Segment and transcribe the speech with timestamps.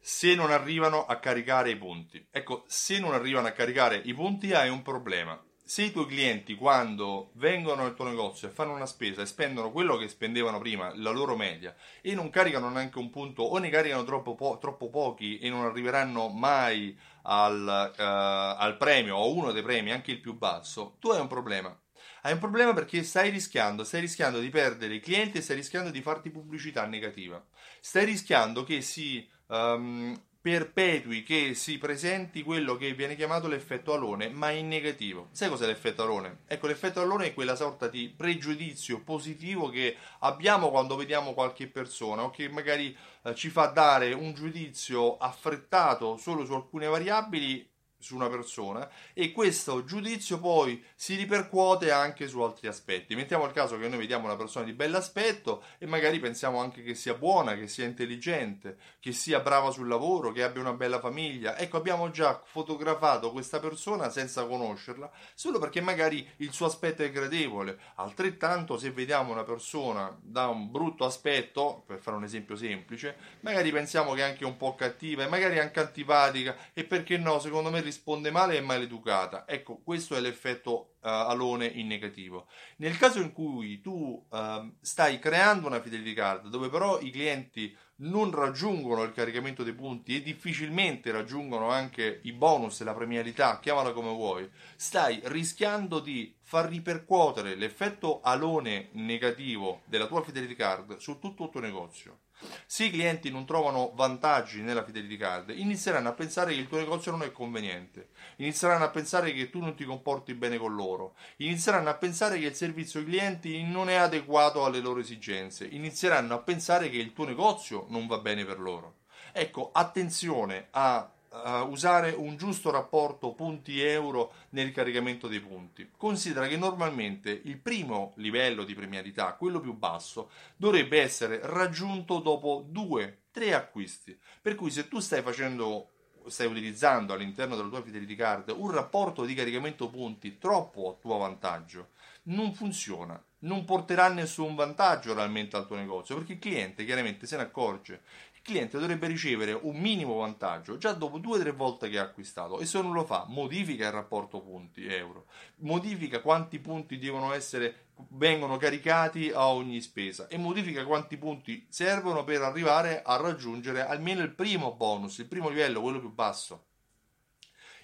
[0.00, 2.26] se non arrivano a caricare i punti.
[2.30, 5.40] Ecco, se non arrivano a caricare i punti hai un problema.
[5.62, 9.70] Se i tuoi clienti quando vengono nel tuo negozio e fanno una spesa e spendono
[9.70, 13.68] quello che spendevano prima, la loro media, e non caricano neanche un punto o ne
[13.68, 19.52] caricano troppo, po- troppo pochi e non arriveranno mai al, uh, al premio o uno
[19.52, 21.78] dei premi, anche il più basso, tu hai un problema.
[22.22, 25.90] Hai un problema perché stai rischiando, stai rischiando di perdere i clienti e stai rischiando
[25.90, 27.42] di farti pubblicità negativa.
[27.80, 34.30] Stai rischiando che si um, perpetui, che si presenti quello che viene chiamato l'effetto alone,
[34.30, 35.28] ma in negativo.
[35.32, 36.38] Sai cos'è l'effetto alone?
[36.46, 42.22] Ecco, l'effetto alone è quella sorta di pregiudizio positivo che abbiamo quando vediamo qualche persona
[42.22, 47.68] o che magari eh, ci fa dare un giudizio affrettato solo su alcune variabili
[48.00, 53.14] su una persona e questo giudizio poi si ripercuote anche su altri aspetti.
[53.14, 56.94] Mettiamo il caso che noi vediamo una persona di bell'aspetto e magari pensiamo anche che
[56.94, 61.56] sia buona, che sia intelligente, che sia brava sul lavoro, che abbia una bella famiglia.
[61.58, 67.10] Ecco, abbiamo già fotografato questa persona senza conoscerla, solo perché magari il suo aspetto è
[67.10, 67.78] gradevole.
[67.96, 73.70] Altrettanto se vediamo una persona da un brutto aspetto, per fare un esempio semplice, magari
[73.70, 77.70] pensiamo che è anche un po' cattiva e magari anche antipatica e perché no, secondo
[77.70, 79.46] me risponde male è maleducata.
[79.46, 82.46] Ecco, questo è l'effetto alone in negativo.
[82.76, 87.76] Nel caso in cui tu uh, stai creando una fidelity card dove però i clienti
[88.00, 93.58] non raggiungono il caricamento dei punti e difficilmente raggiungono anche i bonus e la premialità,
[93.60, 100.96] chiamala come vuoi, stai rischiando di far ripercuotere l'effetto alone negativo della tua fidelity card
[100.96, 102.20] su tutto il tuo negozio.
[102.64, 106.78] Se i clienti non trovano vantaggi nella fidelity card, inizieranno a pensare che il tuo
[106.78, 110.89] negozio non è conveniente, inizieranno a pensare che tu non ti comporti bene con loro,
[111.36, 116.34] inizieranno a pensare che il servizio ai clienti non è adeguato alle loro esigenze, inizieranno
[116.34, 118.94] a pensare che il tuo negozio non va bene per loro.
[119.32, 125.90] Ecco, attenzione a uh, usare un giusto rapporto punti-euro nel caricamento dei punti.
[125.96, 132.64] Considera che normalmente il primo livello di premialità, quello più basso, dovrebbe essere raggiunto dopo
[132.68, 134.18] due, tre acquisti.
[134.42, 135.90] Per cui se tu stai facendo
[136.26, 141.16] stai utilizzando all'interno della tua fidelity card un rapporto di caricamento punti troppo a tuo
[141.18, 141.90] vantaggio,
[142.24, 147.36] non funziona, non porterà nessun vantaggio realmente al tuo negozio perché il cliente chiaramente se
[147.36, 148.02] ne accorge
[148.50, 152.58] cliente dovrebbe ricevere un minimo vantaggio già dopo due o tre volte che ha acquistato
[152.58, 155.26] e se non lo fa modifica il rapporto punti euro,
[155.58, 162.24] modifica quanti punti devono essere vengono caricati a ogni spesa e modifica quanti punti servono
[162.24, 166.64] per arrivare a raggiungere almeno il primo bonus, il primo livello, quello più basso.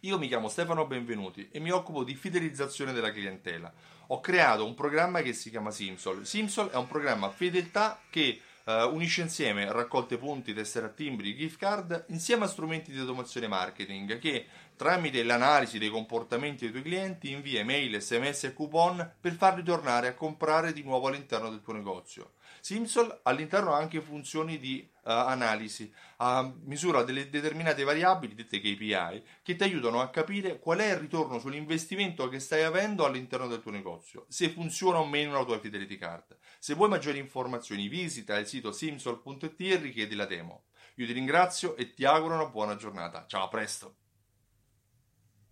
[0.00, 3.72] Io mi chiamo Stefano Benvenuti e mi occupo di fidelizzazione della clientela.
[4.08, 6.26] Ho creato un programma che si chiama Simsol.
[6.26, 11.58] Simsol è un programma fedeltà che Uh, unisce insieme raccolte punti, tessere a timbri, gift
[11.58, 17.30] card insieme a strumenti di automazione marketing che tramite l'analisi dei comportamenti dei tuoi clienti
[17.30, 21.72] invia email, sms e coupon per farli tornare a comprare di nuovo all'interno del tuo
[21.72, 22.32] negozio.
[22.60, 29.22] Simsol all'interno ha anche funzioni di uh, analisi, uh, misura delle determinate variabili, dette KPI,
[29.42, 33.60] che ti aiutano a capire qual è il ritorno sull'investimento che stai avendo all'interno del
[33.60, 36.38] tuo negozio, se funziona o meno la tua fidelity card.
[36.58, 40.64] Se vuoi maggiori informazioni visita il sito simsol.it e richiedi la demo.
[40.96, 43.26] Io ti ringrazio e ti auguro una buona giornata.
[43.26, 44.03] Ciao, a presto!